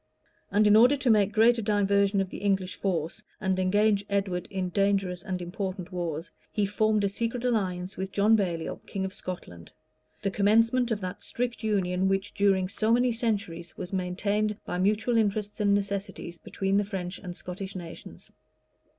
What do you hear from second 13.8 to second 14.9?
maintained, by